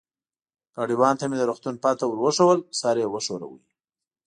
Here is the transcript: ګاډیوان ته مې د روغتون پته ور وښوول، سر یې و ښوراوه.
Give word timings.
ګاډیوان 0.75 1.15
ته 1.19 1.25
مې 1.29 1.37
د 1.39 1.43
روغتون 1.49 1.75
پته 1.83 2.05
ور 2.07 2.19
وښوول، 2.21 2.59
سر 2.79 2.95
یې 3.01 3.07
و 3.09 3.15
ښوراوه. 3.25 3.59